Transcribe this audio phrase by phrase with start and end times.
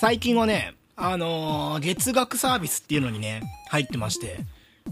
[0.00, 4.38] 最近はね、あのー月額サービスっていうのにね、入ってまして、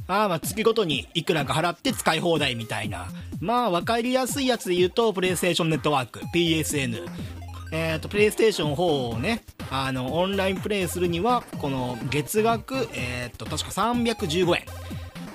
[0.06, 3.06] あーまあ月ごとにいくらか払って使い放題みたいな。
[3.41, 7.09] まあわかりやすいやつで言うと、プレイステーションネットワーク、PSN。
[7.73, 14.64] えっ、と、プレイステーション4をね、あの、オンラインプレイするには、この月額、えっ、と、確か315円。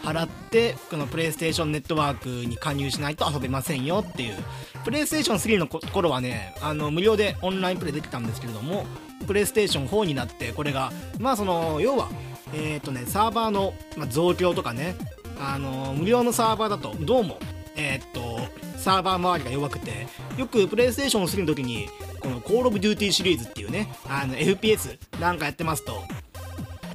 [0.03, 4.35] 払ってこのプレイステーションネットワークに加入しないと遊べませんよっていう
[4.84, 8.85] プレイステーション3の頃はねあの無料でオンラインプレイできたんですけれども
[9.23, 12.09] プレイステーション4になってこれがまあその要は
[12.54, 13.73] えっ、とねサーバーの、
[14.09, 14.96] 増強とかね
[15.40, 17.40] あの無料のサーバーだとどうも
[17.76, 18.40] えっ、と
[18.77, 21.88] サーバー周りが弱くてよくプレイステーション3の時に
[22.20, 26.04] このコールオブデューティーシリーズっていうねあの FPS なんかやってますと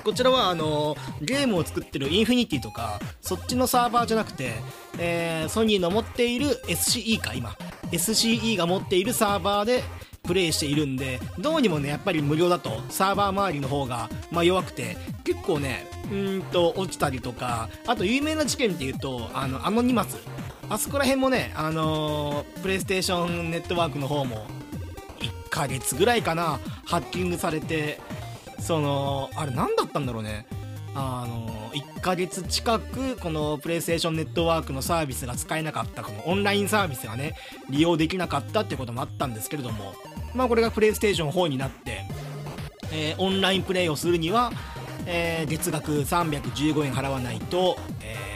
[0.05, 4.53] こちらはあのゲームを作ってるインフィニティとかそっちのサーバーじゃなくて、
[4.99, 7.55] えソニーの持っている SCE か今。
[7.93, 9.83] SCE が持っているサーバーで
[10.29, 12.83] プレイしているんでどうにもねやっぱり無料だと。
[12.91, 14.97] サーバー周りの方が、まあ、弱くて。
[15.25, 17.69] 結構ねうんと落ちたりとか。
[17.87, 20.19] あと有名な事件っていうとあのアノニマス。
[20.71, 24.47] あそこら辺もねあのープレイステーションネットワークの方も
[25.21, 28.01] 1ヶ月ぐらいかなハッキングされて。
[28.61, 30.47] そのあれ何だったんだろうね。
[30.95, 37.37] あの1ヶ月近くこのプレイステーションネットワークのサービスが使えなかったこのオンラインサービスがね
[37.71, 39.95] 利用できなかったってこともあったんですけれども。
[40.35, 42.05] まあこれがプレイステーション4になって、
[42.93, 44.53] えーオンラインプレイをするには、
[45.07, 48.29] えー月額315円払わないと、えー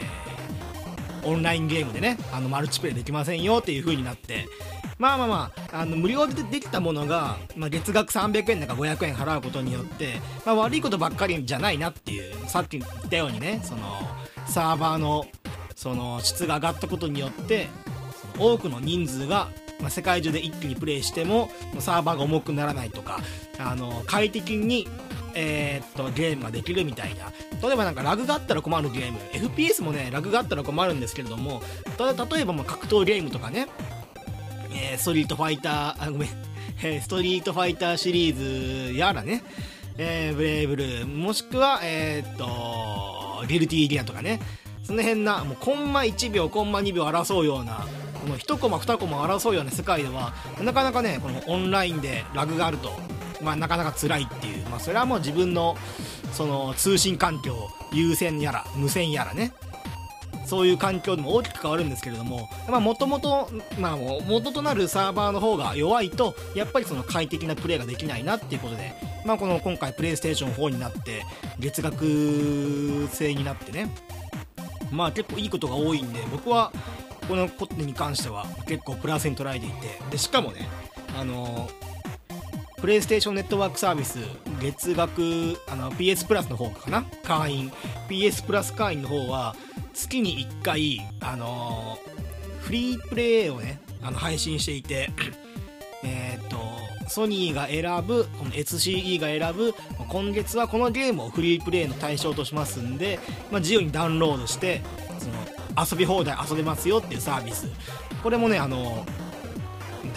[1.24, 4.46] オンラインゲームでねあのマルチプレイできませんよっていう風になって
[4.98, 13.82] まあまあまああの無料でできたものが、まあ、月額300円だか500円払うことによって、まあ、悪いことばっかりじゃないなっていうさっき言ったようにねその
[14.46, 15.26] サーバーの
[15.74, 17.68] その質が上がったことによって
[18.38, 19.48] 多くの人数が、
[19.82, 21.50] まあ、世界中で一気にプレイしても
[21.80, 23.18] サーバーが重くならないとか
[23.58, 24.88] あの快適に
[25.34, 27.32] えーっとゲームができるみたいな。
[27.62, 29.18] 例えばなんかラグがあったら困るゲーム。
[29.32, 31.62] FPS もねラグがあったら困るんですけれども
[31.96, 33.68] ただ例えばまあ格闘ゲームとかね。
[34.74, 36.28] えーストリートファイター、あ、ごめん、
[36.82, 39.42] えーストリートファイターシリーズやらね、
[39.98, 44.40] えーブレイブルー、もしくは、えっと、ギルティーギアとかね、
[44.82, 47.86] その辺な、もうコンマ1秒、コンマ2秒争うような、
[48.22, 52.92] この1コマ、2コマ争うような世界では、なかなかね、このオンラインでラグがあると、
[53.42, 55.76] まあ、なかなか辛いっていう、まあ、それはもう自分の、
[56.32, 59.52] その、通信環境、有線やら、無線やらね、
[60.46, 63.50] そういう環境でも大きく変わるんですけれども、まあ、もともと、
[63.80, 68.94] まあ、元となるサーバーの方が弱いと、やっぱりその快適なプレイができないなっていうことで、
[69.24, 71.24] まあ、この今回プレイステーション4になって、
[71.58, 73.92] 月額制になってね、
[74.92, 76.70] まあ結構いいことが多いんで、僕は
[77.28, 80.68] このことに関しては結構プラスに捉えていて、で、しかもね、
[81.18, 81.68] あの
[82.80, 84.18] プレイステーションネットワークサービス
[84.60, 87.04] 月額あの PS プラスの方かな？
[87.22, 87.72] 会員。
[88.08, 89.54] PS プラス会員の方は
[89.94, 91.96] 月に1回あの
[92.60, 95.10] フリープレイをねあの配信していて
[96.02, 96.56] えっと
[97.08, 99.74] ソニーが選ぶこの SCE が選ぶ
[100.08, 103.18] 今月はこのゲームをフリープレイの対象としますんで、
[103.50, 104.82] まあ、自由にダウンロードして
[105.18, 105.34] その
[105.76, 107.68] 遊び放題遊べますよっていうサービス。
[108.22, 109.04] これもねあの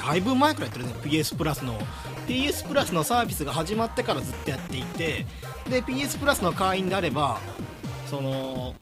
[0.05, 0.93] だいぶ前からやってるね。
[1.03, 1.79] PS プラスの
[2.27, 5.25] PS プラスのサービスが始まってからずっとやっていて
[5.69, 7.39] で PS プラスの会員であれば
[8.07, 8.75] その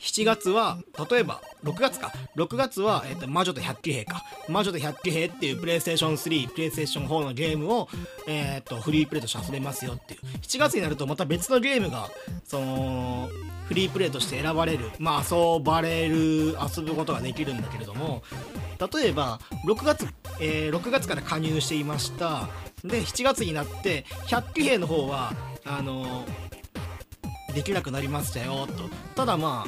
[0.00, 0.78] 7月は
[1.10, 2.12] 例えば6月か。
[2.36, 4.22] 6月は、えっと魔女と百鬼兵か。
[4.48, 7.88] 魔女と百鬼兵っていうプレイステーション3プレイステーション4のゲームを、
[8.26, 10.20] えっとフリープレイとして遊べますよっていう。
[10.42, 12.08] 7月になるとまた別のゲームが
[12.44, 13.28] その
[13.68, 14.90] フリープレイとして選ばれる。
[14.98, 18.22] まあ遊ばれる遊ぶことができるんだけれども。
[18.78, 20.06] 例えば6月、
[20.38, 22.48] えー6月から加入していました。
[22.84, 25.32] で7月になって百鬼兵の方は
[25.64, 26.24] あの
[27.56, 28.90] できなくなりましたよと。
[29.14, 29.64] ただま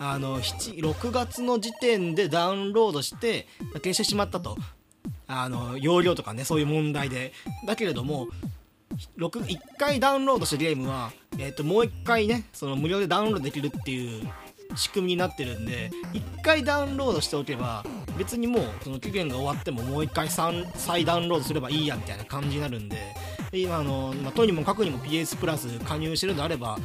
[0.00, 4.56] ああの6月の時点でダウンロードして消してしまったと。
[5.28, 7.32] あの容量とかねそういう問題で。
[7.64, 8.26] だけれども
[9.16, 14.28] 1回ダウンロードしたゲームは、えー、ともう1回ねその無料でダウンロードできるっていう
[14.74, 17.84] 仕組みになってるんで1回ダウンロードしておけば
[18.18, 22.96] 別にもうその期限が終わってももう1回再ダウンロードすればいいやみたいな感じになるんで
[23.52, 26.78] 今あの、まあ、とにもかくにも PS プラス加入してるのであれば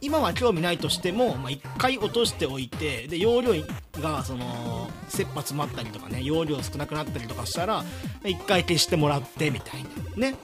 [0.00, 3.54] 今は興味ないとしても、まあ、1回落としておいてで容量
[4.00, 7.82] がその切羽詰まったりとかね容量少なくなったりとかしたら
[8.22, 9.82] 1回消してもらってみたい
[10.16, 10.28] な。
[10.30, 10.36] ね。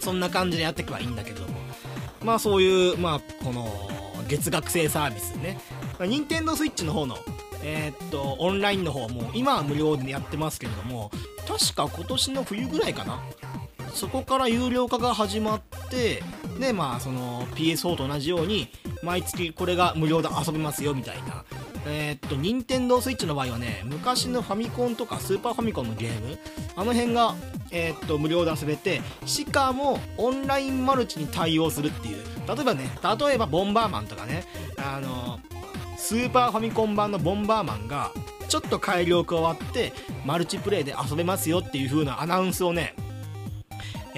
[0.00, 1.48] そんな感じでやっていけばいいんだけども。
[2.22, 3.68] まあそういうまあこの
[4.28, 5.60] 月額制サービスね。
[6.00, 7.16] 任天堂スイッチの方の
[7.62, 11.10] えーっとオンラインの方も今は無料でやってますけれども
[11.46, 13.22] 確か今年の冬ぐらいかな。
[13.92, 16.22] そこから有料化が始まって
[16.58, 18.68] でまあその PS4 と同じように
[19.02, 21.44] 毎月これが無料で遊べますよみたいな。
[21.86, 26.38] えー、っと任天堂スイッチの場合はね昔のファミコンとかスーパーファミコンのゲーム
[26.76, 27.34] あの辺が、
[27.70, 32.16] えー、っと無料で遊べてしかもオンラインマルチに対応するっていう。
[32.48, 32.90] 例えばね
[33.20, 34.44] 例えばボンバーマンとかね
[34.78, 35.38] あの
[35.98, 38.10] スーパーファミコン版のボンバーマンが
[38.48, 39.92] ちょっと改良加わって
[40.24, 42.94] マルチプレイで遊べますよっていう風なアナウンスをね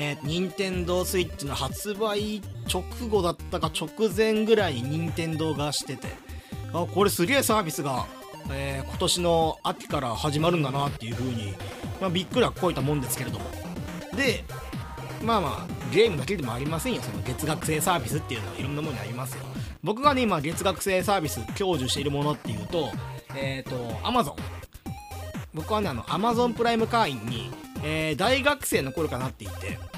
[0.02, 2.41] えー、任天堂スイッチの発売
[2.73, 6.08] 直後だったか直前ぐらいに任天堂がしてて
[6.73, 8.06] あこれすげえサービスが、
[8.50, 11.52] えー、今年の秋から始まるんだなっていう風に、
[12.00, 13.44] まあ、びっくりはこいたもんですけれども。
[14.17, 14.43] で
[15.23, 17.03] まあまあゲームだけでもありませんよ。
[17.03, 19.44] その月額制サービスっていうのはいろんなものにありますよ。
[19.85, 22.91] 僕がね今月額制サービス享受しているものっていうと
[23.37, 24.35] えっ、ー、と Amazon
[25.53, 27.50] 僕はねあの Amazon プライム会員に、
[27.85, 29.90] えー、大学生の頃からなっていて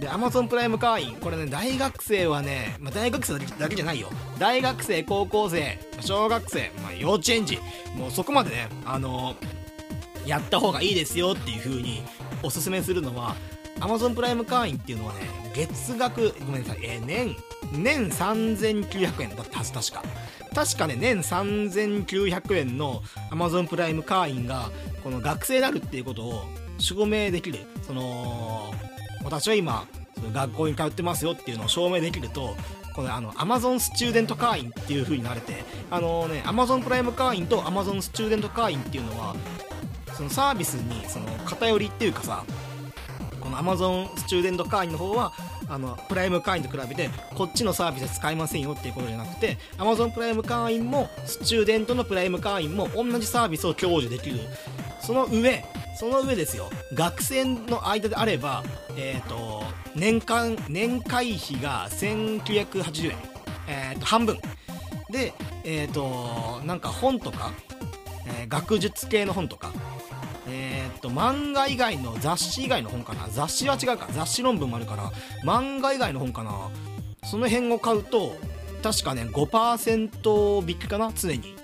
[0.00, 1.16] で Amazon プライム会員。
[1.16, 4.08] これね大学生はね、まあ、大学生だけじゃないよ。
[4.38, 7.58] 大学生高校生小学生、まあ、幼稚園児。
[7.94, 12.02] もうそこまでねあのー、やった方がいいですよっていう風に
[12.42, 13.36] おすすめするのは
[13.80, 15.20] Amazon プライム会員っていうのはね
[15.54, 17.36] 月額ごめんなさい、えー、年
[17.72, 19.36] 年3900円。
[19.36, 20.02] だったはず確か。
[20.54, 24.70] 確かね年3900円の Amazon プライム会員が
[25.04, 26.44] この学生であるっていうことを
[26.78, 27.58] 証明できる。
[27.82, 28.72] その
[29.22, 29.86] 私は今
[30.32, 32.56] 学校に通ってますよっていうのを証明できると
[32.94, 39.34] このあの Amazon スチューデント会員っていう風になれてあのね Amazon プライム会員と Amazon スチューデント会員っていうのは
[40.14, 42.44] そのサービスにその偏りっていうかさ
[43.40, 45.32] この Amazon スチューデント会員の方は
[45.68, 54.40] あのプライム会員と比べてこっちのサービス使いませんよっていうことじゃなくて Amazon プライム会員もスチューデントのプライム会員も同じサービスを享受できる。
[55.00, 55.64] その上
[56.00, 56.70] その上ですよ。
[56.94, 58.64] 学生の間であれば
[58.96, 59.62] えっ、ー、と
[59.94, 63.16] 年間年会費が1980円。
[63.68, 64.38] えっ、ー、と半分。
[65.10, 67.52] でえっ、ー、となんか本とか、
[68.26, 69.74] え学術系の本とか
[70.48, 73.28] えー、と漫画以外の雑誌以外の本かな。
[73.28, 74.08] 雑誌は違うか。
[74.12, 75.12] 雑誌論文もあるから
[75.44, 76.70] 漫画以外の本かな。
[77.24, 78.38] その辺を買うと
[78.82, 81.54] 確かね5%引きかな常に。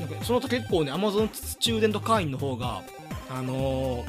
[0.00, 2.82] なんかそのと結構ね Amazon スチューデント会員の方が
[3.30, 4.04] あの、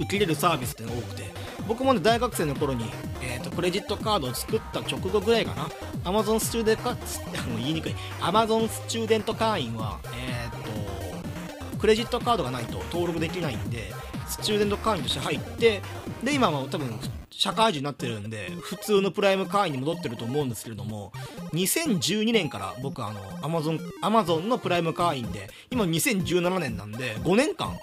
[0.00, 1.24] 受け入れるサービスってのが多くて
[1.66, 2.84] 僕もね大学生の頃に、
[3.22, 5.68] えーと、クレジットカードを作った直後ぐらいかな。
[6.04, 7.94] Amazon スチューデントもう言いにくい。
[8.20, 13.92] Amazon スチューデント会員はえっ、ー、とクレジットカードがないと登録できないんで
[14.28, 15.82] スチューデント会員として入って
[16.22, 16.98] で今は多分
[17.30, 21.12] 社会人になってるんで普通のプライム会員に戻ってると思うんですけれども
[21.56, 27.76] 2012年から僕あの Amazon, Amazon のプライム会員で今2017年なんで5年間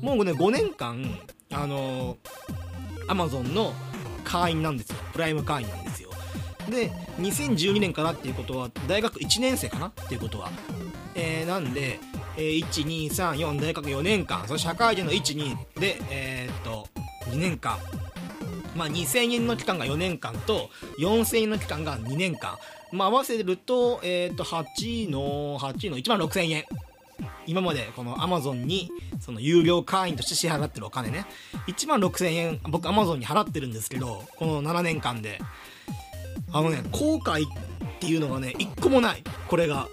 [0.00, 1.18] もうね5年間
[1.52, 2.16] あの
[3.08, 3.72] Amazon の
[4.24, 4.96] 会員なんですよ。
[5.12, 6.10] プライム会員なんですよ。
[6.70, 9.88] で2012年からっていうことは大学1年生かな？
[9.88, 10.50] っていうことは。
[11.14, 11.98] えー、なんで、
[12.36, 14.46] えー、1234大学4年間。
[14.48, 16.88] そ社会人の12でえー、っと
[17.30, 17.78] 2年間。
[18.76, 22.58] まあ、2000円の期間が4年間と4000円の期間が2年間、
[22.90, 26.64] まあ、合わせると,、えー、と8の8の1万6000円。
[27.46, 28.90] 今までこの Amazon に
[29.20, 31.26] その有料会員として支払ってるお金ね。
[31.66, 35.40] 1万6000円僕 Amazon に払ってるんですけどこの7年間で。
[36.54, 37.50] あのね後悔っ
[37.98, 39.22] ていうのがね1個もない。
[39.48, 39.88] これが。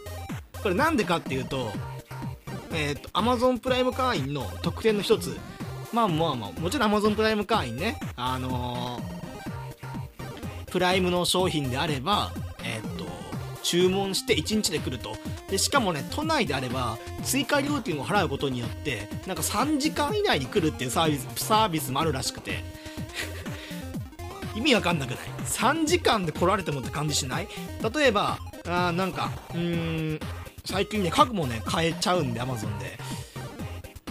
[0.61, 1.71] これなんでかっていうと
[2.73, 5.37] えっ、ー、と Amazon プライム会員の特典の一つ。
[5.91, 7.99] まあまあまあもちろん Amazon プライム会員ね。
[8.15, 12.31] あのー、プライムの商品であれば
[12.63, 13.05] えー、っと
[13.63, 15.15] 注文して1日で来ると。
[15.49, 22.63] でしかもね都内であれば追加料金を払うことによってなんか3時間以内に来るっていうサービスサービスもあるらしくて。
[24.55, 27.47] 意味わかんなくない？3時間で来られてもって感じしない？
[27.95, 30.19] 例えばあなんかうーん
[30.65, 32.99] 最近ね家具もね買えちゃうんで Amazon で。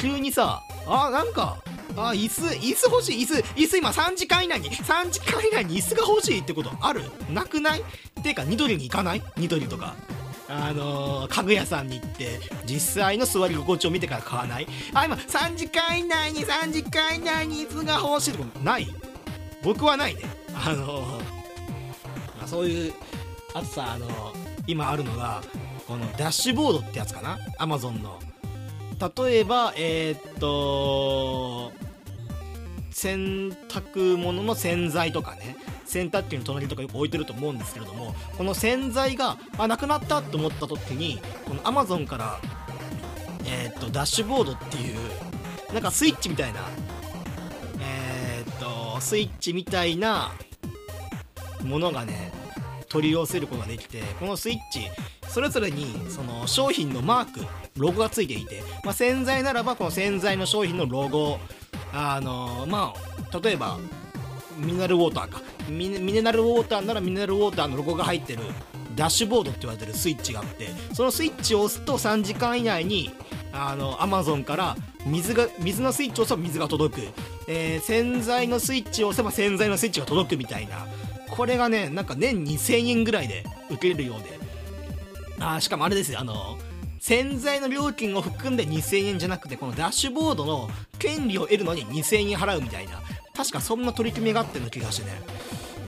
[0.01, 1.59] 急にさあなんか
[1.99, 3.23] あ椅子椅子欲しい。
[3.23, 6.71] 椅子椅子今3時間以内に3時間以内に椅子が欲しいってこと。
[6.81, 7.03] ある？
[7.33, 7.81] なくない？
[7.81, 9.23] っていうかニトリに行かない？
[9.37, 9.95] ニトリとか。
[10.51, 14.67] あのー、家具屋さんに行って実際の座り心地を見てから買わない？
[14.95, 18.89] あ今3時間以内に3時間以内に椅子が欲しいってこない？
[19.63, 20.23] 僕はないね。
[20.55, 22.95] あのー、まあ、そういう
[23.53, 24.11] あとさあのー、
[24.67, 25.43] 今あるのが
[25.87, 27.39] このダッシュボードってやつかな？
[27.59, 28.19] アマゾンの。
[29.17, 31.73] 例えばえ、っと
[32.99, 42.41] 洗濯物の洗剤とかね洗濯機の隣とかよく置いてると思うんですけれどもこの洗剤があなくなったと思った時にこの Amazon から
[43.47, 44.97] えー、っとダッシュボードっていう
[45.73, 46.61] なんかスイッチみたいな
[47.81, 50.33] えー、っとスイッチみたいな
[51.63, 52.33] ものがね
[52.89, 54.91] 取り寄せることができてこのスイッチ
[55.29, 57.41] それぞれにその商品のマーク
[57.77, 61.39] ロゴがついていて、まあ、洗剤ならばこの洗剤の商品のロゴ
[61.93, 63.79] あのまあ例えば
[64.57, 65.43] ミネラルウォーターか。
[65.71, 68.43] ミネラルウォーターならミネラルウォーターのロゴが入ってる
[68.97, 73.11] ダッシュボードって言われてるスイッチがあってそのスイッチを押すと3時間以内に
[73.53, 74.77] あのアマゾンから
[75.07, 77.09] 水が水のスイッチを押せば水が届く、
[77.49, 80.87] えー、洗剤のスイッチを押せば洗剤のスイッチが届くみたいな。
[81.31, 84.39] これがねなんか年2000円ぐらいで受けれるようで。
[85.41, 86.19] あしかもあれですよ。
[86.21, 86.59] あの
[87.09, 93.01] 洗剤の料金を含んで2000円じゃなくてこのダッシュボードの権利を得るのに2000円払うみたいな。
[93.35, 95.23] 確かそんな取り組みがあっての気がしてね。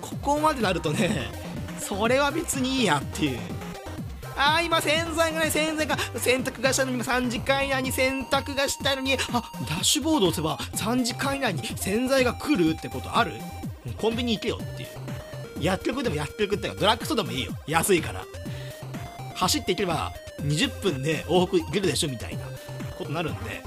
[0.01, 1.31] ここまでなるとね
[1.79, 3.39] それは別にいいやっていう。
[4.35, 5.99] あー今洗剤がない洗剤が。
[6.17, 9.19] 洗濯がしたのに3時間以内に洗濯がしたのにあ
[9.69, 13.33] ダッシュボード押せば3時間以内に洗剤が来るってことある？
[13.99, 14.89] コンビニ行けよっていう。
[15.61, 17.53] 薬局でも薬局ってかドラッグストアでもいいよ。
[17.67, 18.25] 安いから。
[19.35, 22.45] 走っていければ20分で往復行けるでしょみたいな
[22.97, 23.63] ことになるんで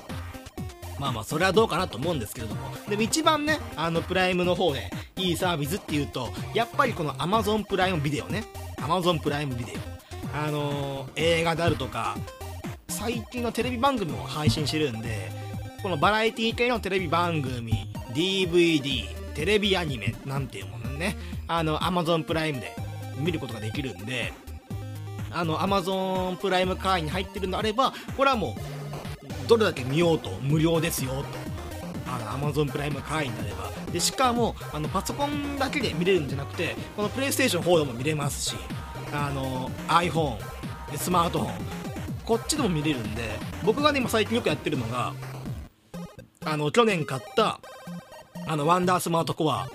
[1.00, 2.62] まあまあそれはどうかなと思うんですけれども。
[2.88, 8.44] でも一番ねあのプライムの方でいいサービスっていうとやっぱりこの Amazon プライムビデオね。
[8.78, 9.76] Amazon プライムビデオ。
[10.36, 12.18] あのー、映画であるとか
[12.88, 15.30] 最近のテレビ番組も配信してるんで
[15.84, 22.76] このバラエティ系のテレビ番組 DVD テレビアニメなんていうものねあの Amazon プライムで
[23.18, 24.34] 見ることができるんで
[25.34, 28.56] あの Amazon プライム会員に入ってるのであればこれはも
[29.46, 31.26] うどれだけ見ようと無料ですよと。
[32.06, 33.74] あの Amazon プライム会員であれば。
[33.94, 38.56] でしかもあのパソコンだけで見れるんじゃなくてこのプレイステーション4でも見れますし
[39.14, 40.38] あの iPhone
[40.98, 41.54] スマートフォン
[42.26, 43.22] こっちでも見れるんで
[43.64, 45.14] 僕がね今最近よくやってるのが
[46.44, 47.60] あの去年買った
[48.48, 49.70] あのワンダースマートコア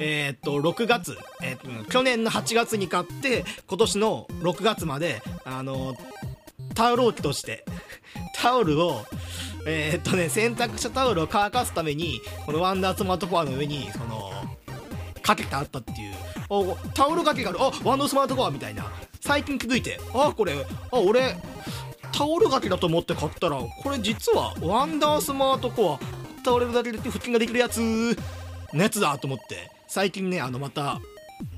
[0.00, 5.94] えー、っと、6月、えー、っと、去年の8月に買って、今年の6月まで、あの、
[6.74, 7.64] タオル置きとして、
[8.34, 9.04] タオルを、
[9.66, 14.32] えー、っとね、洗濯したタオルを乾かすために、このワンダースマートフォアの上に、その、
[15.22, 16.14] かけてあったっていう、
[16.48, 18.90] おタオル掛けがある、あ、ワンダースマートフォアみたいな、
[19.20, 20.54] 最近気づいて、あ、これ、
[20.90, 21.36] あ、俺、
[22.10, 31.00] タオル掛けだと思って買ったら、これ実は、ワンダースマートコア、タオルだけで腹筋ができるやつ、のやつだと思って、最近ねあのまた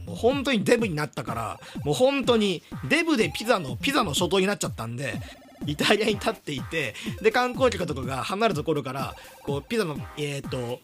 [0.06, 5.20] 本当にデブになったからもう本当にデブでピザのピザの初頭になっちゃったんで
[5.66, 10.80] イタリアに立っていてで観光客とかが離れたところからこうピザのえっ、ー、と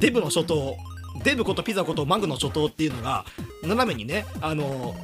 [0.00, 0.76] デブの初頭
[1.24, 3.24] デブことピザことマグの初頭っていうのが
[3.62, 4.94] 斜めにねあの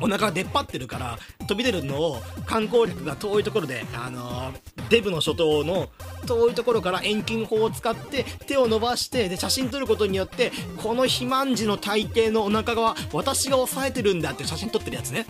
[0.00, 5.88] お腹が出っ張ってるから飛び出るのを観光客が遠いところで、あのー、デブの諸島の
[6.26, 15.26] 遠いところから遠近法を使って手を伸ばしてで写真撮ることによってこの肥満児の体型のお腹側私が押さえてるんだって写真撮ってるやつね。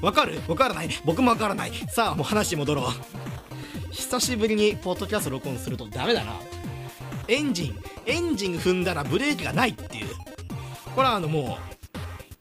[0.00, 0.40] わかる？
[0.46, 0.88] わからない？
[1.04, 1.72] 僕もわからない。
[1.88, 2.84] さあもう話戻ろう。
[3.90, 6.34] 久しぶりにポッドキャスト録音するとダメだな。
[7.26, 10.06] エンジンエンジン踏んだらブレーキがないっていう。
[10.94, 11.58] これはあのも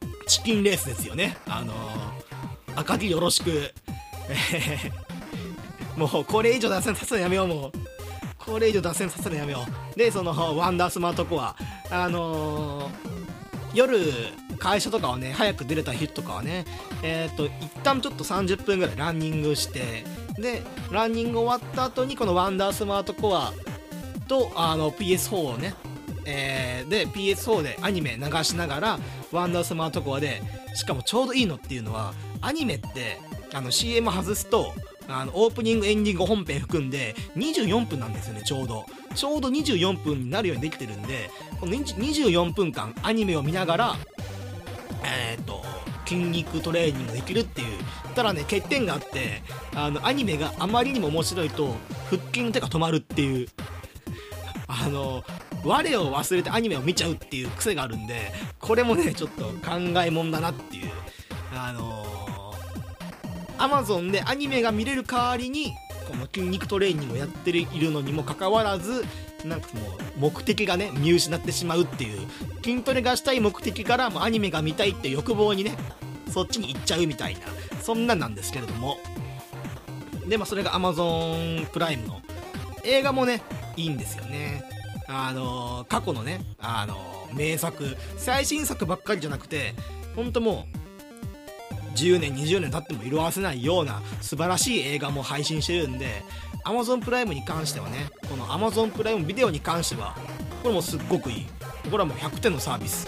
[0.02, 1.38] うチキンレースですよね。
[1.48, 3.74] あのー、赤木よろしく。
[5.98, 7.72] もうこれ以上脱線させるのやめようもう。
[8.38, 10.00] これ以上脱線させるのやめよう。
[10.00, 11.56] でそのワンダースマートコア
[11.90, 12.92] あのー、
[13.74, 13.98] 夜
[14.60, 16.66] 会社とかはね早く出れた日とかはね
[17.02, 17.52] えっ、ー、と一
[17.84, 20.06] 旦ちょっと30分ぐらいランニングして
[20.38, 20.62] で
[20.92, 23.54] ランニング終わった後にこのワンダースマートコア
[24.28, 25.74] とあの PS4 をね
[26.30, 29.00] えー、で PS4 でアニメ流しながら
[29.32, 30.42] ワンダースマートコアで
[30.76, 33.20] しかもちょうどいいのっていうのはアニメって
[33.54, 34.74] あの CM 外すと
[35.08, 38.86] あのオープニングエンディング本編含んで24分なんですよねちょうど。
[39.16, 43.96] ちょうど24分になるようにできてるんでこの24分間アニメを見ながら
[45.04, 45.64] えっ、ー、と
[46.06, 47.68] 筋肉トレーニングできるっていう
[48.14, 49.42] ただね欠点があって
[49.76, 51.76] あのアニメがあまりにも面白いと
[52.10, 53.48] 腹筋の手が止まるっていう
[54.68, 55.24] あの
[55.66, 60.92] 我を忘れてアニメを見ちゃうっていう癖があるんでこれもねちょっと考えもんだなっていう
[61.54, 62.06] あの、
[63.58, 65.74] Amazon でアニメが見れる代わりに
[66.08, 69.06] この筋肉トレーニングをやっているのにもかかわらず
[69.44, 72.28] なんかもう目的がね見失ってしまうっていう
[72.64, 75.76] 筋トレがしたい目的からもアニメが見たいって欲望にね
[76.30, 77.42] そっちに行っちゃうみたいな
[77.82, 78.98] そんなんなんですけれども。
[80.28, 82.22] でまあそれが Amazon プライムの
[82.84, 83.42] 映画もね
[83.78, 84.64] いいんですよね。
[85.08, 86.98] あの過去のね、あの
[87.34, 89.74] 名作最新作ばっかりじゃなくて
[90.18, 90.87] 本当もう
[91.98, 96.24] 10年20年経っても色あせないような素晴らしい映画も配信してるんで
[96.64, 100.16] Amazon プライムに関してはねこの Amazon プライムビデオに関しては
[100.62, 101.46] これもすっごくいい。
[101.90, 103.08] これはもう100点のサービス。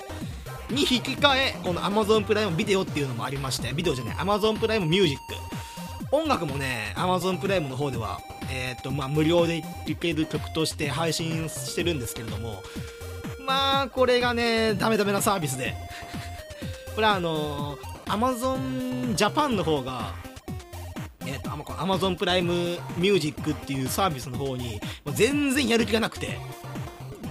[0.70, 8.20] に引き換えこの Amazon プライムビデオっていうのもありましてビデオじゃない Amazon プライムミュージック音楽もね Amazon プライムの方では
[8.52, 12.62] えっ、とまあ無料で聴ける曲として配信してるんですけれども
[13.48, 15.76] まあこれがねダメダメなサービスで。
[16.96, 20.14] これはあのー、Amazon Japan の方が
[21.26, 24.82] えーと、と Amazon プライムミュージックっていうサービスの方に
[25.14, 26.40] 全然やる気がなくて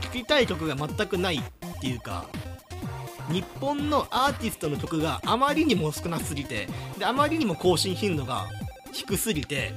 [0.01, 2.27] 聴きたい曲が全くないっていうか
[3.29, 8.47] 日本のアーティストの曲があまりにも少なすぎてであまりにも更新頻度が
[8.93, 9.73] 低すぎて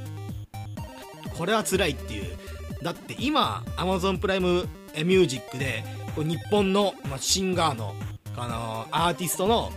[1.38, 2.38] これは辛いっていう。
[2.84, 5.84] だって今 Amazon プライムミュージックで
[6.17, 7.96] 日本の、まシンガーの、
[8.36, 9.72] あのアーティストの、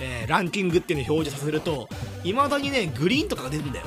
[0.00, 1.88] えー、ランキングっていうのを表示させると
[2.24, 3.86] いまだにねグリーンとかが出るんだよ。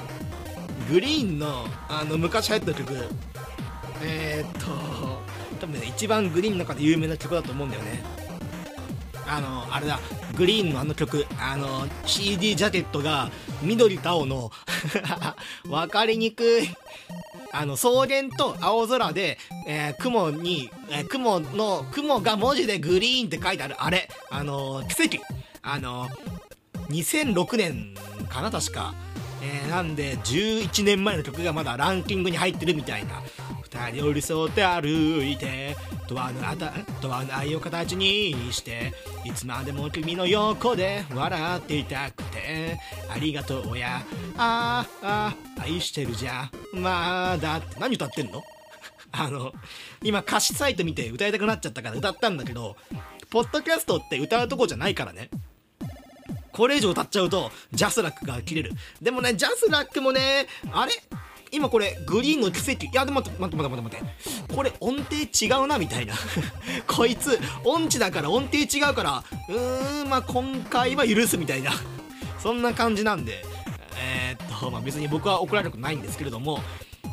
[0.89, 2.93] グリーンのあの昔流行った曲。
[4.01, 4.69] えー、っと
[5.59, 8.03] 多分ね一番グリーンの中で有名な曲だと思うんだよね。
[9.27, 9.99] あのあれだ。
[10.35, 11.25] グリーンのあの曲。
[11.39, 14.51] あの CD ジャケットが緑と青の
[15.65, 16.69] 分かりにくい。
[17.51, 23.75] あの草原と青空で、えー、雲に、えー、雲の雲が文字でグリーンって書いてある。
[23.81, 24.09] あれ。
[24.29, 25.42] あの奇跡。
[25.63, 26.07] あの
[26.89, 27.95] 2006年
[28.29, 28.93] かな確か。
[29.41, 33.21] えー、なんで11年前の曲がまだランキングに入ってるみたいな。
[33.63, 35.75] 二人寄り添って歩いて
[36.07, 38.93] ドアのあたドアの愛を形にして
[39.25, 42.79] いつまでも君の横で笑っていたくて
[43.09, 44.03] ありがとうや。
[44.37, 47.79] ああ愛してるじゃまだって。
[47.79, 48.43] 何歌ってんの？
[49.11, 49.53] あの
[50.03, 52.75] 今歌詞サイト見て歌いたくなっちゃったから歌ったんだけど
[53.29, 55.29] ポッドキャストって歌うとこじゃないからね。
[56.53, 58.71] これ以上歌っちゃうとジャスラックが切れる。
[59.01, 60.93] でもねジャスラックもねあれ？
[61.51, 62.85] 今これ GReeeeN のキセキ。
[62.85, 63.99] いやでも待って待って待って待っ
[64.47, 64.53] て。
[64.55, 66.13] これ音程違うなみたいな。
[66.87, 71.71] こいつ音痴だから音程違うからうーんまあ今回は許すみたいな。
[72.39, 73.43] そんな感じなんで。
[73.97, 76.61] えー、っとまあ別に僕は怒られることないんですけれども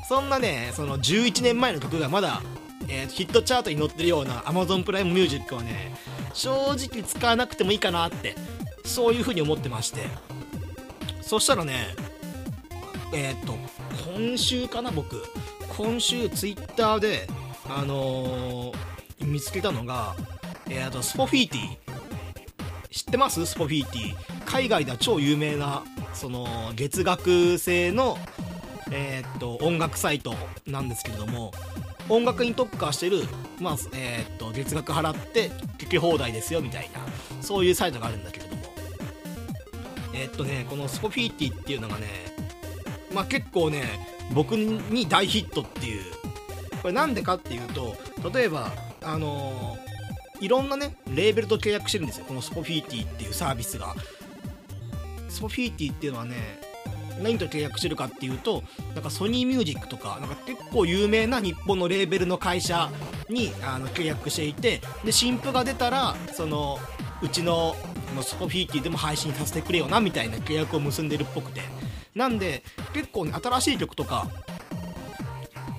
[0.09, 2.43] そんなねその11年前の曲がまだ
[2.89, 5.95] えー、ヒットチャートに載ってるような Amazon プライムミュージックはね
[6.35, 8.35] 正直使わなくてもいいかなって
[8.85, 10.07] そういうふうに思ってまして。
[11.23, 11.95] そしたらね
[13.13, 13.57] えー、っと
[14.19, 15.25] 今週かな僕。
[15.69, 17.29] 今週ツイッターで
[17.69, 20.17] あのー、見つけたのが
[20.69, 21.77] えー、とスポフィーティ
[22.91, 23.47] 知ってます？
[23.47, 28.19] スポフィーティ海外では超有名なその月額制の
[28.91, 30.35] え、っと音楽サイト
[30.67, 31.53] なんですけれども
[32.09, 33.23] 音楽に特化してる、
[33.61, 37.01] まあえー、っと月額払って聴き放題ですよみたいな
[37.43, 38.50] そういうサイトがあるんだけど
[40.15, 42.07] えー、っとねこのスポフィーティっていうのがね
[43.15, 43.85] まあ結構ね
[44.33, 46.03] 僕に大ヒットっていう。
[46.81, 47.95] これなんでかっていうと
[48.33, 52.25] 例えばあのー、いろんなねレーベルと契約してるんですよ。
[52.27, 53.95] このスポフィーティっていうサービスが。
[55.29, 56.61] スポフィーティっていうのはね
[57.23, 58.63] 何と契約してるかっていうと
[58.95, 62.91] なんかソニーミュージックとかなんか結構有名な日本のレーベルの会社
[63.29, 66.79] にあの契約していてで新譜が出たらその
[67.23, 67.77] うちの
[68.15, 71.63] のスポフィーティでも配信させてくれよなみたいな契約を結んでるっぽくて。
[72.15, 74.27] なんで結構ね新しい曲とか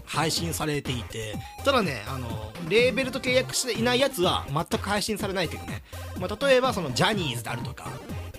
[0.06, 1.36] 配信されていて。
[1.64, 5.84] ただねあのレーベルと契約していないやつは全く配信されないけどね、
[6.20, 7.90] まあ、例えばそのジャニーズであるとか。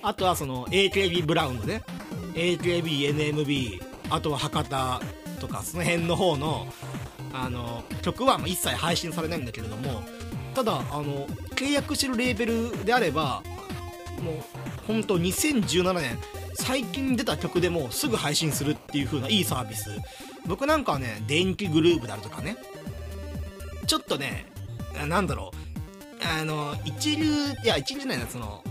[0.04, 1.82] あとはその AKB ブラウンのね。
[2.34, 5.00] AKBNMB あとは博多
[5.40, 6.66] とかその辺の方の
[7.34, 10.02] あの曲は一切配信されないんだけれども。
[10.54, 11.26] ただあの
[11.56, 13.42] 契約してるレーベルであれば
[14.22, 14.34] もう
[14.86, 16.18] 本当2017年
[16.54, 19.90] 最近出た曲でもすぐ配信するっていう風ないいサービス。
[20.46, 22.56] 僕なんかはね電気グループであるとかね。
[23.86, 24.46] ちょっとね
[25.08, 25.56] なんだろう。
[26.24, 27.24] あの一流
[27.64, 28.62] いや一流じゃないなその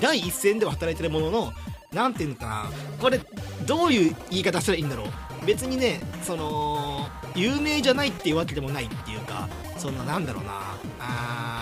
[0.00, 1.52] 第一線では働いてるものの
[1.92, 2.70] 何ていうのかな。
[3.00, 3.20] これ
[3.66, 5.06] どういう言い方したらいいんだろう。
[5.46, 10.50] 別にねその有名じゃないっていうわけでもないっていうかそんななんだろうな。
[10.98, 11.53] あ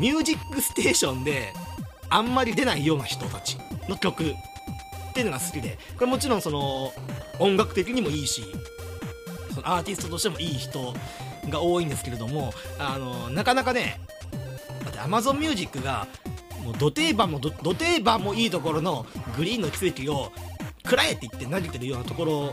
[0.00, 1.52] ミュージックステーションで
[2.08, 3.58] あんまり出ないような人たち
[3.88, 4.24] の曲。
[5.10, 5.76] っていうのが好きで。
[5.94, 6.92] これもちろんその
[7.38, 8.42] 音楽的にもいいし
[9.54, 10.94] そのアーティストとしてもいい人
[11.48, 14.00] が多いんですけれどもあのなかなかね
[14.84, 16.06] だって Amazon Music が
[16.64, 20.32] もう土定番も土定番もいいところのグリーンの奇跡を
[20.84, 22.52] くらえって言って投げてるようなところ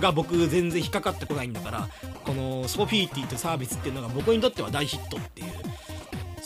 [0.00, 1.88] が僕全然引っかかってこないんだから
[2.24, 5.42] このスポフィーティというサービスっていうのが僕にとっては大ヒットって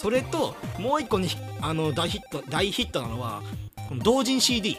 [0.01, 1.29] それともう一個に
[1.61, 3.43] あの大ヒット大ヒットなのは
[3.89, 4.79] この同人 CD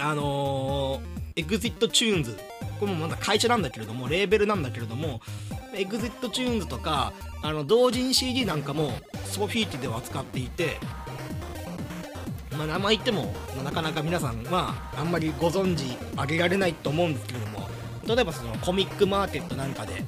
[0.00, 2.36] あのー、 EXIT TUNES。
[2.78, 5.20] これもまだ会社なんだけれどもレーベルなんだけれども
[5.74, 7.12] EXIT TUNES とか
[7.42, 8.92] あの同人 CD なんかも
[9.24, 10.78] Spotify では扱っていて
[12.52, 13.34] まあ名前言っても
[13.64, 15.84] なかなか皆さんまああんまりご存知
[16.16, 17.68] あげられないと思うんですけれども
[18.06, 20.04] 例えばそのコミックマーケットなんかで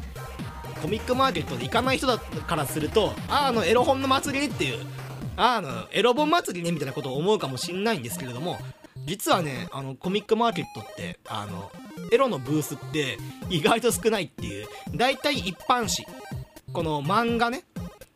[0.79, 4.85] コミックマーケットで行かない人だからするとああのエロ本の祭りっていう
[5.37, 8.59] ああのエロ本祭りねみたいなことを思うかもしんないんですけれども
[9.07, 11.71] 実はねあのコミックマーケットってあの
[12.11, 16.07] エロのブースって意外と少ないっていう大体一般紙。
[16.73, 17.65] この漫画ね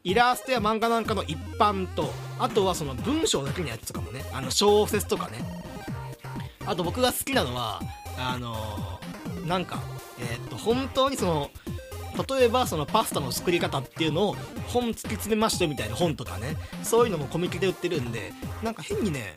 [0.05, 5.39] イラストや漫画なんかの一般とあとはその文章だけのやつとかもねあの小説とかね。
[6.67, 7.81] あと僕が好きなのは
[8.19, 9.83] あのーなんか
[10.21, 11.51] えーっと本当にその
[12.29, 14.37] 例えばそのパスタの作り方っていうのを
[14.69, 19.35] 本突き詰めましたみたいな本とかねそういうのもコミケで売ってるんでなんか変にね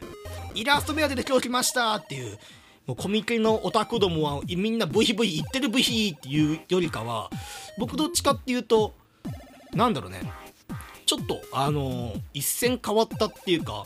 [0.53, 2.38] イラスト目当てで今日来ましたっていう
[2.85, 7.29] もうコミケのオタクどもはみんなブヒブヒ言ってるブヒっていうよりかは
[7.77, 8.93] 僕どっちかっていうと
[9.73, 10.21] なんだろうね
[11.05, 13.85] ちょっとあのー一線変わったっていうか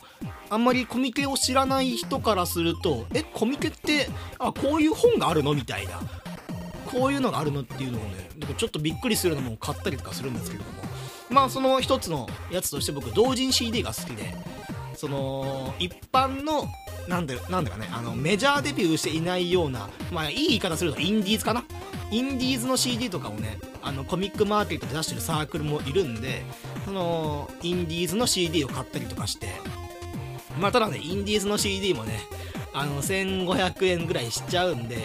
[0.49, 5.99] あんまりコミケを知らない人からするとえコミケってあこういう本があるのみたいな
[6.91, 10.79] こういうのがあるのっていうのをねちょっとびっくりするのも買ったりとかするんですけれども。
[11.29, 14.33] まあその一つのやつとして僕同人 CD が好きで
[14.95, 16.67] その一般の
[17.07, 21.63] なんだなんだかねあのメジャーデビューしていないようなまあいい言い方するとインディーズかな？
[22.09, 26.43] インディーズの CD とかをねあのコミックマーケットで出してるサークルもいるんで
[26.85, 29.47] そのインディーズの CD を買ったりとかして。
[30.59, 32.19] まあただねインディーズの CD もね
[32.73, 34.97] あの1500円ぐらいしちゃうんで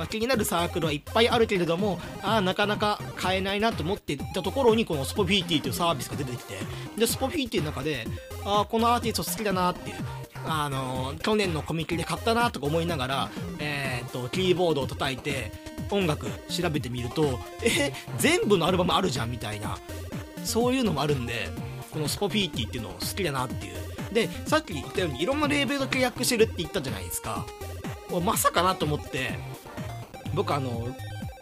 [0.00, 6.54] まあ、気になるサークルはいっぱいあるけれどもあーなかなか買えないなと思っていたところにこのスポフィーティーというサービスが出てきて
[6.96, 8.06] でスポフィーティーの中で
[8.46, 9.96] あーこのアーティスト好きだなっていう
[10.46, 15.52] あの去年のコミケで買ったなとか思いながら、えーっとキーボードを叩いて
[15.90, 19.76] 音楽調べてみるとえ全部のアルバムあるじゃんみたいな
[20.44, 21.50] そういうのもあるんで
[21.92, 23.74] このスポフィーティーっていうの好きだなっていう。
[24.14, 27.46] でさっき言ったようにいろんなレーベルと契約してるって言ったじゃないですか。
[28.24, 29.38] まさかなと思って
[30.34, 30.88] 僕あの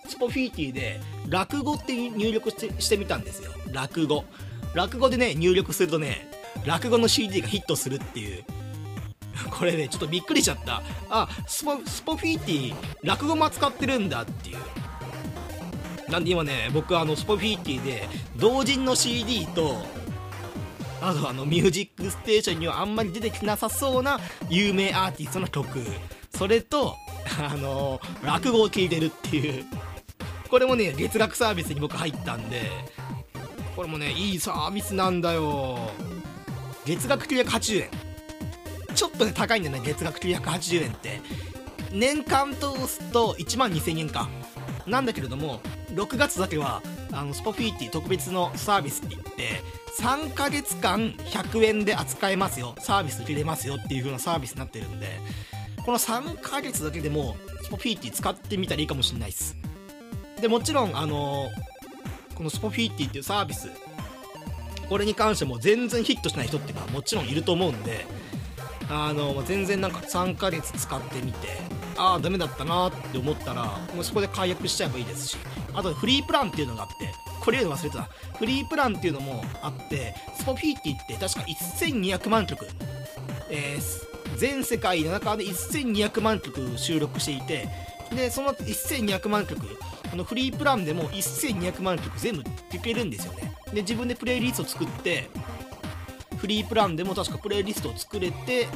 [0.07, 3.53] スポフィーティで落語って入力してしてみたんですよ。
[3.73, 4.25] 落語。
[4.75, 6.31] 落語でね入力するとね
[6.67, 8.45] 落語の CD がヒットするっていう。
[9.51, 10.83] これねちょっとびっくりしちゃった。
[11.11, 14.59] あスポスポフィーティ落語も扱ってるんだっていう。
[16.11, 19.85] なんで今ね僕あのスポフィーティで同人の CD と
[21.03, 25.85] あとあの「ミュージックステーション」にはあんまり出てきなさそうな有名アーティストの曲。
[26.39, 26.95] それと
[27.41, 29.65] あの落語を聴いてるっていう。
[30.49, 32.71] これもね月額サービスに僕入ったんで
[33.77, 35.91] これもねいいサービスなんだよ。
[36.87, 37.91] 月額980円。
[38.95, 41.21] ちょっとね高いんだよね月額980円って。
[41.93, 44.29] 年間通すと1万2000円か。
[44.87, 49.61] なんだけれども6月だけはあのスポフィーティ特別のサービスって言って
[50.01, 52.75] 3ヶ月間100円で扱えますよ。
[52.79, 55.07] サービス受けれますよっていう風なサービスになってるんで
[55.85, 59.57] この3ヶ月だけでもスポフィーティ使ってみたらいいかもしれないです。
[60.41, 61.49] でもちろんあの
[62.35, 63.69] このスポフィーティっていうサービス
[64.89, 68.07] これに関しても全然ヒットしない人っていうのはもちろんいると思うんで
[68.89, 71.49] あの全然なんか3ヶ月使ってみて
[71.97, 73.65] ああダメだったなって思ったら
[73.95, 75.37] もうそこで解約しちゃえばいいですし
[75.75, 78.09] あとフリープランっていうのがあってこれ言うの忘れてた。
[78.39, 82.67] フリープランっていうのもあってスポフィーティって確か1200万曲、
[83.51, 87.69] えー全世界の中で1200万曲収録していて
[88.15, 89.61] でその1200万曲
[90.11, 92.51] このフリープランでも1200万曲全部聴
[92.83, 93.53] けるんですよね。
[93.75, 95.29] で自分でプレイリストを作って
[96.39, 98.67] フリープランでも確かプレイリストを作れて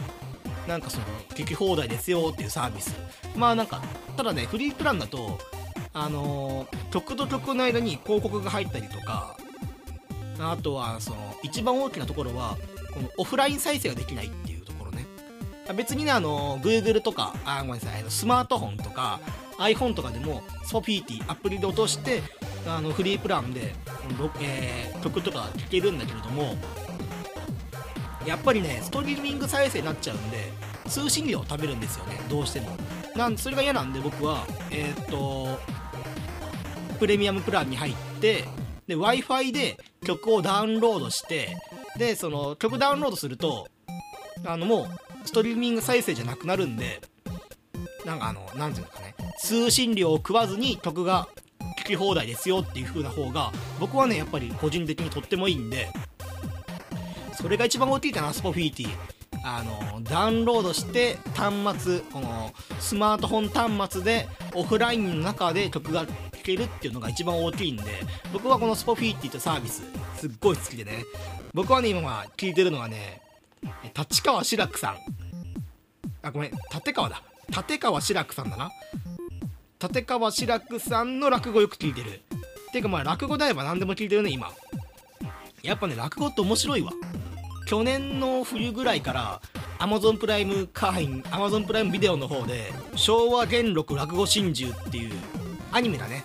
[0.68, 2.94] なんかその聞き放題ですよっていうサービス。
[3.36, 3.80] まあなんか
[4.16, 5.38] ただねフリープランだと
[5.94, 9.36] あの曲と曲の間に広告が入ったりとか
[10.38, 12.56] あとはその一番大きなところは
[12.92, 14.61] このオフライン再生ができないっていう。
[15.76, 19.20] 別にねあの Google とかあごめんなさいスマートフォンとか
[19.58, 22.22] iPhone とかでもスポピーティアプリで落として
[22.66, 23.74] あのフリープランで、
[24.40, 26.54] えー曲とか聴けるんだけれども
[28.24, 30.52] やっぱりねストリーミング再生になっちゃうんで
[30.88, 32.68] 通信料を食べるんですよねどうしても。
[33.16, 35.58] なんそれが嫌なんで僕はえーっと
[36.98, 38.44] プレミアムプランに入って
[38.86, 41.56] で w i f i で曲をダウンロードして
[41.98, 43.66] でその曲ダウンロードすると
[44.44, 44.88] あのもう
[45.24, 47.00] ストリーミング再生じゃなくなるんで
[48.04, 49.14] なんかあのなんていうのかね。
[49.40, 51.28] 通信料を食わずに曲が
[51.78, 55.88] 聴き放題ですよっていう風な方が僕はねやっぱり個人的にとってもいいんで
[57.34, 58.88] それが一番大きいかなスポフィーティ
[59.44, 66.12] あのダウンロードして端末このスマートフォン端末でオフラインの中で曲が聴
[66.44, 67.82] けるっていうのが一番大きいんで
[68.32, 69.82] 僕はこのスポフィーっていったサービス
[70.16, 71.04] すっごい好きでね。
[71.54, 73.20] 僕はね今聞いてるのはね
[73.96, 74.96] 立川志らくさん。
[76.22, 77.22] あごめん立川だ。
[77.48, 78.70] 立川志らくさんだな。
[79.80, 82.20] 立川志らくさんの落語よく聞いてる。
[82.72, 84.50] ていうかまあ落語であれば何でも聞いてるね今。
[85.62, 86.92] やっぱね落語って面白いわ。
[87.66, 89.40] 去年の冬ぐらいから
[89.78, 95.12] Amazon プライム会員 Amazon プライムビデオの方で昭和元禄落語真珠っていう
[95.70, 96.24] アニメだね。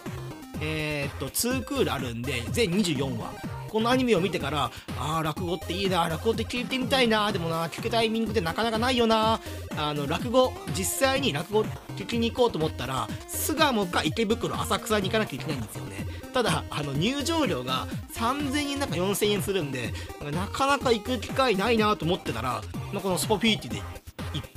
[0.62, 3.57] えー、っと2クールあるんで全24話。
[3.78, 9.40] このアニメを見てからああ落語っていいな落語って聞いてみたいなでもな聞くタイミングってなかなかないよな
[9.78, 11.62] あの落語実際に落語
[11.96, 16.08] 聞きに行こうと思ったら巣鴨か池袋浅草に行かなきゃいけないんですよね。
[16.34, 19.94] ただあの入場料が3000円なんか4000円するんで
[20.34, 23.84] なかなか行く機会ないなと思ってたら、まあ、このスポフィーティでいっ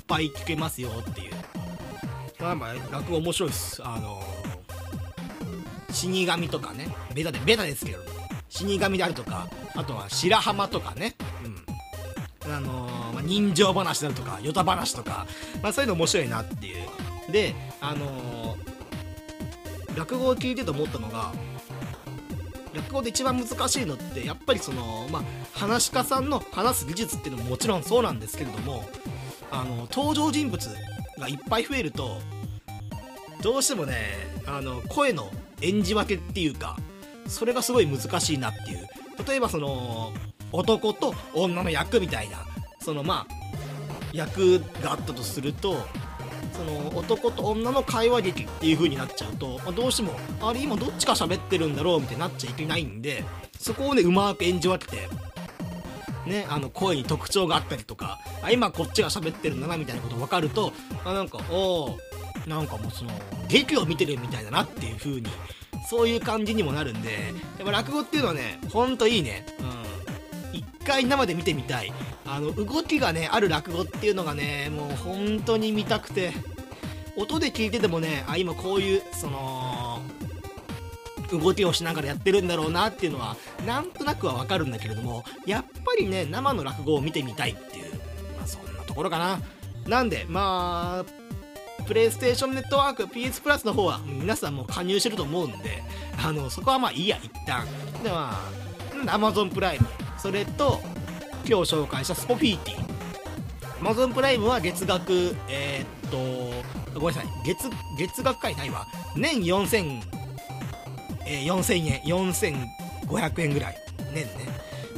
[0.07, 1.35] ぱい聞けますよっていう。
[2.41, 3.83] まあまあ落語面白いっす。
[3.85, 4.23] あの
[5.93, 8.20] 死神とかねベタでベタですけど
[8.51, 11.15] 死神であるとかあとは白浜とかね。
[11.45, 12.53] うん。
[12.53, 15.27] あのー、まあ、人情話であるとか与太話とか、
[15.63, 17.33] まあ、そういうの面白いなっていう。
[17.33, 21.33] であのー、落語を聞いてて思ったのが
[22.75, 28.85] 落語で一番難しいのってやっぱりそのまあ話し家さんの話す技術っていうのももちろんそうなんですけれども
[29.53, 30.69] あの登場人物
[31.19, 32.19] がいっぱい増えると
[33.43, 33.95] どうしてもね
[34.47, 36.77] あの声の演じ分けっていうか
[37.31, 38.87] それがすごい難しいなっていう。
[39.27, 40.13] 例えばその
[40.53, 42.39] 男と女の役みたいな。
[42.81, 43.35] そのまあ
[44.13, 45.77] 役があったとすると
[46.53, 53.25] その男と女の会話劇っていう風になっちゃうと、まあ、どうしてもあれ今どっちか喋ってるんだろうみたいになっちゃいけないんで
[53.59, 55.09] そこをねうまく演じ分けて
[56.27, 60.73] ね、あの声に特徴があったりとかあ今こっちが喋ってるんだなみたいなこと分かると
[61.05, 61.99] あなんかおお
[62.47, 63.11] なんかもうその
[63.49, 65.27] 劇を見てるみたいだなっていう風に
[65.89, 67.11] そういう感じにもなるんで
[67.59, 69.47] やっぱ落語っていうのはねほんといいね。
[69.61, 70.59] うん。
[70.59, 71.93] 一回生で見てみたい。
[72.27, 76.33] あの動きがねある落語っていうのがねもう本当に見たくて。
[77.17, 80.01] 音で聞いててもねあ今こういうその
[81.31, 87.95] 動きをしながらやってるんだろうなっていうのはなんとなくはわかるんだけれどもやっぱりね生の落語を見てみたいっていう、
[88.37, 89.41] まあ、そんなところかな。
[89.87, 91.20] なんでまあ
[91.87, 95.83] プレイステーションネットワーク PS プラスの方は皆さんも加入してると思うんで
[96.23, 97.67] あのそこはまあいいや一旦。
[98.03, 98.39] でま
[99.07, 99.87] あ Amazon プライム
[100.19, 100.81] それと
[101.47, 102.91] 今日紹介したスポフィーティ
[103.81, 107.31] Amazon プライムは月額えー、っとごめんなさい。
[107.45, 108.87] 月月額会ないわ。
[109.17, 110.03] 年4000
[111.27, 112.01] えー、4000円。
[112.03, 113.77] 4500円ぐらい。
[114.13, 114.31] 年ね。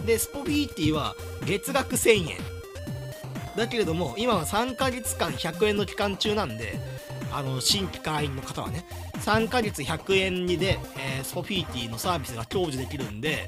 [0.06, 1.14] でスポフィーティは
[1.44, 2.61] 月額1000円。
[3.56, 6.78] だけれども今は3ヶ月間100円の期間中なんで
[7.32, 8.84] あの新規会員の方はね
[9.20, 13.46] 3ヶ月100円にで、えー、スポフィーティのサービスが享受できるんで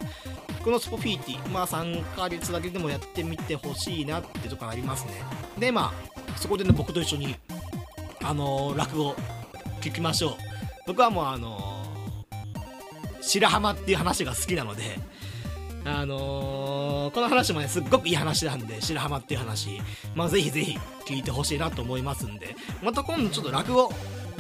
[0.63, 5.13] このスポフィーティまあ3ヶ月だけでもやってみてほしいなってとこありますね。
[5.59, 7.37] でまあそこでね僕と一緒に
[8.23, 9.15] あのー、落語
[9.83, 10.33] 聞きましょう。
[10.87, 14.99] 僕はもうあのー、白浜っていう話が好きなので
[15.87, 19.81] あのー、この話もね、すっごくいい話なんで、白浜っていう話、
[20.15, 23.93] まあ、ぜひぜひ聞いてほしいなと思いますんで、また今度ちょっと落語、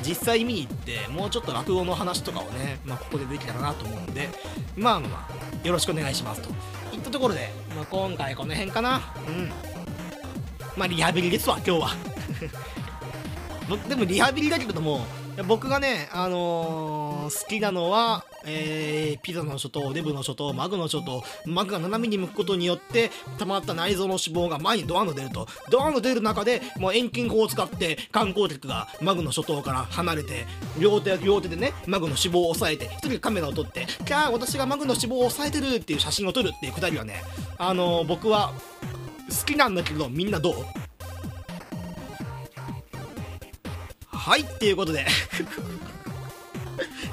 [0.03, 4.29] 実際見に行って、もうちょっと落語の話とかをね、まあ、ここでできたらなと思うんで、
[4.77, 5.29] まあまあま、
[5.63, 6.49] よろしくお願いしますと。
[6.95, 9.03] いったところで、まあ、今回この辺かな。
[9.29, 9.51] うん。
[10.77, 11.91] まあ、リハビリですわ、今日は。
[13.89, 15.07] でもリハビリだけれども、
[15.43, 25.49] 僕がね、あのー、好きなのは、えー、ピザの諸島、デブの諸島、マグの諸島、マグが斜めに向くことによって、溜まった内臓の脂肪が前にドアンと出ると。
[25.71, 30.47] ドアンと出る中で、もう遠近法を使って観光客がマグの諸島から離れて、
[30.79, 37.23] 両手、両手でね、マグの脂肪を押さえて、一人でカメラを撮って、キャー、私がマグの脂肪を押さえてるっていう写真を撮るっていうくだりはね、
[37.59, 38.53] あのー、僕は
[39.31, 40.55] 好きなんだけど、みんなどう？
[44.25, 45.05] はい、っていうことで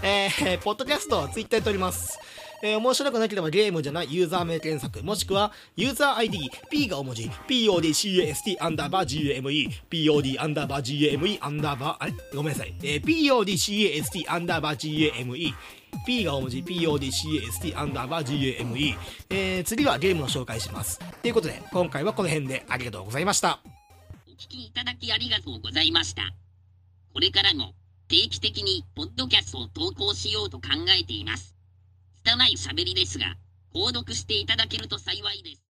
[0.02, 2.17] えー、ポッドキャスト、ツイッターやっております。
[2.63, 12.13] えー、面白くなければゲームじゃないユーザー名検索、もしくはユーザー ID、P が大文字、PODCAST アンダーバー GAME、POD アンダーバー GAME アンダーバー、あれ？
[12.34, 12.74] ごめんなさい。
[12.82, 15.54] えー、PODCAST アンダーバー GAME、
[16.08, 18.95] P が大文字 PODCAST アンダーバー GAME、
[19.30, 20.97] えー、次はゲームの紹介します。
[21.21, 23.60] ということで、今回はこの辺でありがとうございました。
[24.28, 26.34] お聞きいただきありがとうございました。
[27.13, 27.74] これからも
[28.08, 31.56] 定期的にポッドキャストを投稿しようと考えています。
[32.24, 33.36] 拙い喋りですが、
[33.74, 35.60] 購読していただけると幸いです。